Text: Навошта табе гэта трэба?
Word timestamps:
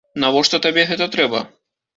Навошта 0.23 0.61
табе 0.65 0.87
гэта 0.93 1.11
трэба? 1.17 1.47